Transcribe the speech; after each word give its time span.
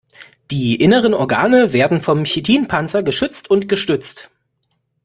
Die 0.49 0.77
inneren 0.81 1.13
Organe 1.13 1.73
werden 1.73 2.01
vom 2.01 2.23
Chitinpanzer 2.25 3.03
geschützt 3.03 3.51
und 3.51 3.69
gestützt. 3.69 4.31